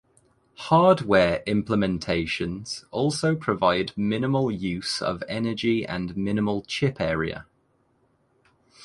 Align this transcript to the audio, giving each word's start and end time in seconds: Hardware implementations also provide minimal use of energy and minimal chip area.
Hardware 0.55 1.43
implementations 1.45 2.85
also 2.89 3.35
provide 3.35 3.95
minimal 3.95 4.49
use 4.49 4.99
of 4.99 5.23
energy 5.29 5.85
and 5.85 6.17
minimal 6.17 6.63
chip 6.63 6.99
area. 6.99 7.45